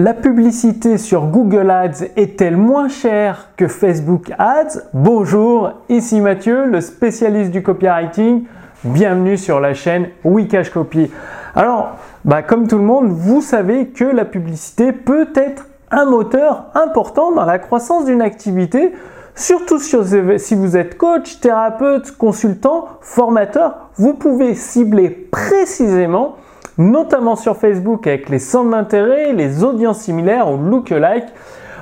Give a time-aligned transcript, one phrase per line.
[0.00, 6.80] La publicité sur Google Ads est-elle moins chère que Facebook Ads Bonjour, ici Mathieu, le
[6.80, 8.44] spécialiste du copywriting.
[8.84, 11.10] Bienvenue sur la chaîne Wikash Copy.
[11.56, 16.66] Alors, bah, comme tout le monde, vous savez que la publicité peut être un moteur
[16.74, 18.92] important dans la croissance d'une activité,
[19.34, 26.36] surtout si vous êtes coach, thérapeute, consultant, formateur, vous pouvez cibler précisément
[26.78, 31.26] notamment sur Facebook avec les centres d'intérêt, les audiences similaires ou lookalike,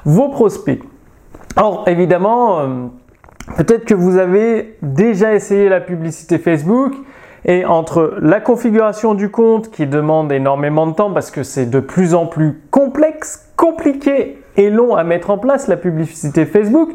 [0.04, 0.82] vos prospects.
[1.56, 2.66] Alors évidemment, euh,
[3.56, 6.94] peut-être que vous avez déjà essayé la publicité Facebook
[7.44, 11.80] et entre la configuration du compte qui demande énormément de temps parce que c'est de
[11.80, 16.90] plus en plus complexe, compliqué et long à mettre en place la publicité Facebook,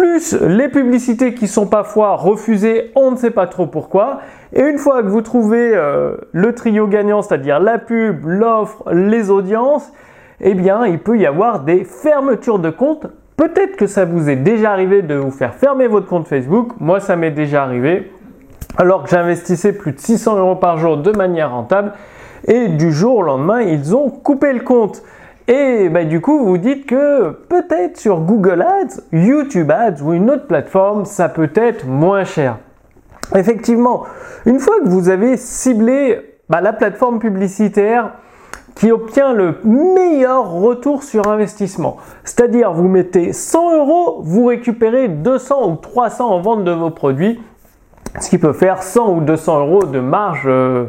[0.00, 4.20] plus les publicités qui sont parfois refusées, on ne sait pas trop pourquoi.
[4.54, 9.28] Et une fois que vous trouvez euh, le trio gagnant, c'est-à-dire la pub, l'offre, les
[9.30, 9.92] audiences,
[10.40, 13.08] eh bien, il peut y avoir des fermetures de compte.
[13.36, 16.72] Peut-être que ça vous est déjà arrivé de vous faire fermer votre compte Facebook.
[16.80, 18.10] Moi, ça m'est déjà arrivé.
[18.78, 21.92] Alors que j'investissais plus de 600 euros par jour de manière rentable.
[22.46, 25.02] Et du jour au lendemain, ils ont coupé le compte.
[25.50, 30.30] Et bah, du coup, vous dites que peut-être sur Google Ads, YouTube Ads ou une
[30.30, 32.58] autre plateforme, ça peut être moins cher.
[33.34, 34.04] Effectivement,
[34.46, 38.12] une fois que vous avez ciblé bah, la plateforme publicitaire
[38.76, 45.68] qui obtient le meilleur retour sur investissement, c'est-à-dire vous mettez 100 euros, vous récupérez 200
[45.68, 47.40] ou 300 en vente de vos produits,
[48.20, 50.86] ce qui peut faire 100 ou 200 euros de marge euh,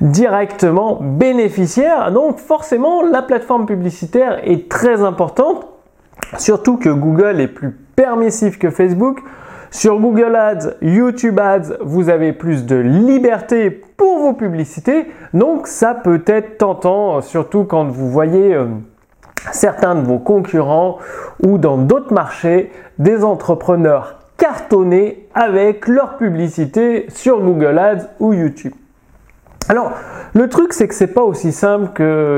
[0.00, 2.12] directement bénéficiaire.
[2.12, 5.66] Donc forcément, la plateforme publicitaire est très importante,
[6.38, 9.20] surtout que Google est plus permissif que Facebook.
[9.70, 15.94] Sur Google Ads, YouTube Ads, vous avez plus de liberté pour vos publicités, donc ça
[15.94, 18.66] peut être tentant, surtout quand vous voyez euh,
[19.50, 20.98] certains de vos concurrents
[21.42, 28.74] ou dans d'autres marchés des entrepreneurs cartonner avec leur publicité sur Google Ads ou YouTube.
[29.68, 29.92] Alors,
[30.34, 31.90] le truc, c'est que c'est pas aussi simple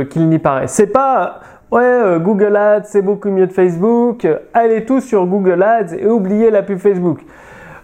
[0.08, 0.68] qu'il n'y paraît.
[0.68, 4.26] C'est pas ouais, euh, Google Ads, c'est beaucoup mieux de Facebook.
[4.54, 7.20] Allez tous sur Google Ads et oubliez la pub Facebook.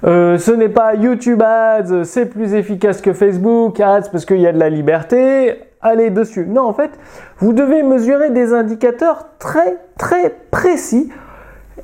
[0.05, 4.47] Euh, ce n'est pas YouTube Ads, c'est plus efficace que Facebook Ads parce qu'il y
[4.47, 5.55] a de la liberté.
[5.81, 6.47] Allez dessus.
[6.47, 6.91] Non, en fait,
[7.39, 11.11] vous devez mesurer des indicateurs très très précis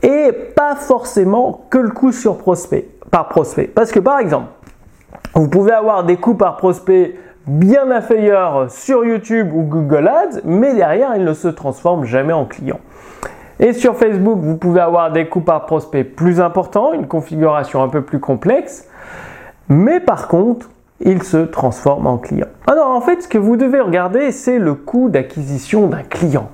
[0.03, 3.65] et pas forcément que le coût sur prospect, par prospect.
[3.67, 4.49] Parce que par exemple,
[5.35, 7.15] vous pouvez avoir des coûts par prospect
[7.49, 12.45] bien inférieurs sur YouTube ou Google Ads, mais derrière, ils ne se transforment jamais en
[12.45, 12.81] clients.
[13.59, 17.89] Et sur Facebook, vous pouvez avoir des coûts par prospect plus importants, une configuration un
[17.89, 18.89] peu plus complexe,
[19.69, 20.71] mais par contre,
[21.01, 22.47] ils se transforment en clients.
[22.67, 26.51] Alors en fait, ce que vous devez regarder, c'est le coût d'acquisition d'un client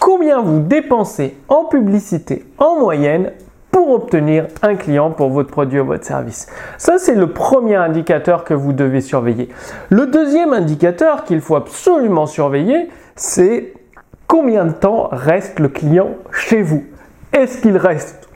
[0.00, 3.32] combien vous dépensez en publicité en moyenne
[3.70, 6.46] pour obtenir un client pour votre produit ou votre service.
[6.78, 9.48] Ça, c'est le premier indicateur que vous devez surveiller.
[9.88, 13.72] Le deuxième indicateur qu'il faut absolument surveiller, c'est
[14.26, 16.84] combien de temps reste le client chez vous.
[17.32, 18.28] Est-ce qu'il reste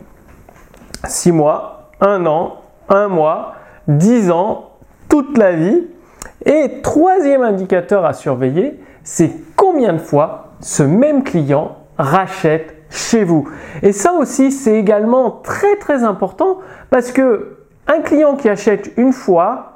[1.05, 3.55] 6 mois, 1 an, 1 mois,
[3.89, 4.71] 10 ans,
[5.09, 5.85] toute la vie?
[6.47, 13.49] Et troisième indicateur à surveiller, c'est combien de fois ce même client rachète chez vous.
[13.83, 16.59] Et ça aussi, c'est également très très important
[16.91, 17.57] parce que
[17.87, 19.75] un client qui achète une fois,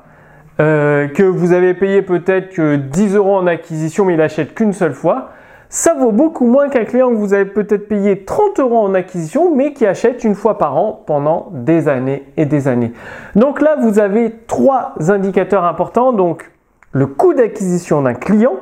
[0.60, 4.72] euh, que vous avez payé peut-être que 10 euros en acquisition, mais il achète qu'une
[4.72, 5.30] seule fois,
[5.68, 9.54] ça vaut beaucoup moins qu'un client que vous avez peut-être payé 30 euros en acquisition,
[9.54, 12.92] mais qui achète une fois par an pendant des années et des années.
[13.36, 16.12] Donc là, vous avez trois indicateurs importants.
[16.12, 16.50] Donc,
[16.92, 18.54] le coût d'acquisition d'un client,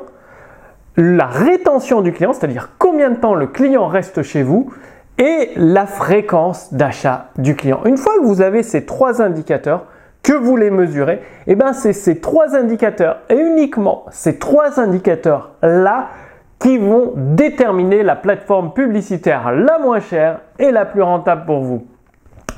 [0.96, 4.72] la rétention du client, c'est-à-dire combien de temps le client reste chez vous,
[5.18, 7.80] et la fréquence d'achat du client.
[7.84, 9.84] Une fois que vous avez ces trois indicateurs,
[10.22, 14.80] que vous les mesurez, et eh bien c'est ces trois indicateurs et uniquement ces trois
[14.80, 16.08] indicateurs là
[16.58, 21.86] qui vont déterminer la plateforme publicitaire la moins chère et la plus rentable pour vous.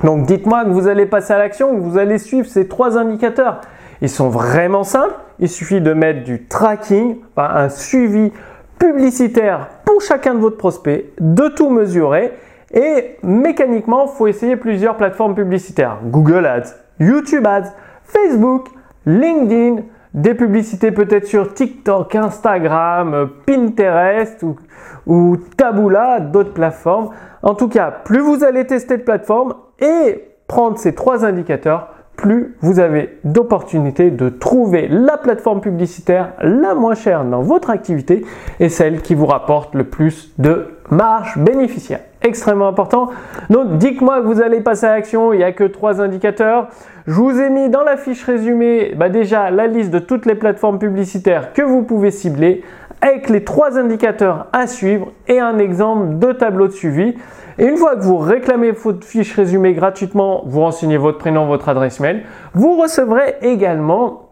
[0.05, 3.61] Donc dites-moi que vous allez passer à l'action, que vous allez suivre ces trois indicateurs.
[4.03, 5.17] Ils sont vraiment simples.
[5.41, 8.33] Il suffit de mettre du tracking, un suivi
[8.79, 12.33] publicitaire pour chacun de votre prospect, de tout mesurer.
[12.73, 15.99] Et mécaniquement, il faut essayer plusieurs plateformes publicitaires.
[16.05, 17.73] Google Ads, YouTube Ads,
[18.05, 18.69] Facebook,
[19.07, 19.83] LinkedIn,
[20.15, 24.57] des publicités peut-être sur TikTok, Instagram, Pinterest ou,
[25.07, 27.11] ou Taboola, d'autres plateformes.
[27.43, 32.57] En tout cas, plus vous allez tester de plateformes et prendre ces trois indicateurs, plus
[32.61, 38.27] vous avez d'opportunités de trouver la plateforme publicitaire la moins chère dans votre activité
[38.61, 42.01] et celle qui vous rapporte le plus de marge bénéficiaire.
[42.21, 43.11] Extrêmement important.
[43.49, 46.69] Donc dites-moi que vous allez passer à l'action, il n'y a que trois indicateurs.
[47.07, 50.35] Je vous ai mis dans la fiche résumée bah, déjà la liste de toutes les
[50.35, 52.65] plateformes publicitaires que vous pouvez cibler
[53.01, 57.15] avec les trois indicateurs à suivre et un exemple de tableau de suivi.
[57.59, 61.69] Et une fois que vous réclamez votre fiche résumée gratuitement, vous renseignez votre prénom, votre
[61.69, 62.25] adresse mail,
[62.55, 64.29] vous recevrez également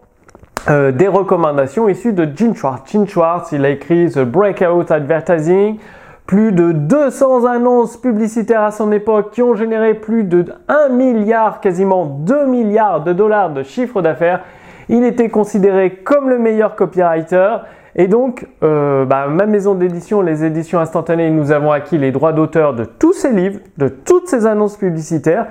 [0.69, 2.91] euh, des recommandations issues de Gene Schwartz.
[2.91, 5.79] Gene Schwartz, il a écrit The Breakout Advertising,
[6.27, 11.61] plus de 200 annonces publicitaires à son époque qui ont généré plus de 1 milliard,
[11.61, 14.43] quasiment 2 milliards de dollars de chiffre d'affaires.
[14.89, 17.59] Il était considéré comme le meilleur copywriter
[17.99, 22.35] et donc, euh, bah, ma maison d'édition, les éditions instantanées, nous avons acquis les droits
[22.35, 25.47] d'auteur de tous ces livres, de toutes ces annonces publicitaires.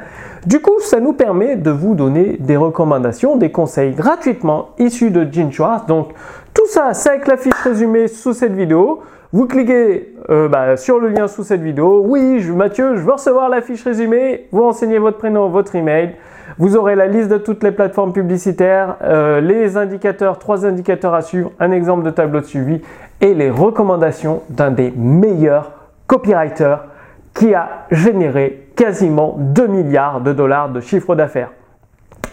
[0.46, 5.28] Du coup, ça nous permet de vous donner des recommandations, des conseils gratuitement issus de
[5.30, 5.88] Gene Schwartz.
[5.88, 6.10] Donc,
[6.54, 9.02] tout ça, c'est avec la fiche résumée sous cette vidéo.
[9.34, 12.04] Vous cliquez euh, bah, sur le lien sous cette vidéo.
[12.06, 14.46] Oui, je, Mathieu, je veux recevoir la fiche résumée.
[14.52, 16.14] Vous renseignez votre prénom, votre email.
[16.58, 21.22] Vous aurez la liste de toutes les plateformes publicitaires, euh, les indicateurs, trois indicateurs à
[21.22, 22.82] suivre, un exemple de tableau de suivi
[23.22, 25.72] et les recommandations d'un des meilleurs
[26.08, 26.86] copywriters
[27.34, 31.52] qui a généré quasiment 2 milliards de dollars de chiffre d'affaires.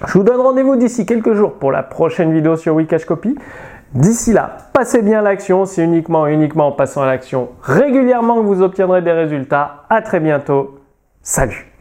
[0.06, 3.37] Je vous donne rendez-vous d'ici quelques jours pour la prochaine vidéo sur Wikash Copy.
[3.94, 5.65] D'ici là, passez bien l'action.
[5.65, 9.85] C'est uniquement uniquement en passant à l'action régulièrement que vous obtiendrez des résultats.
[9.91, 10.79] À très bientôt.
[11.23, 11.71] Salut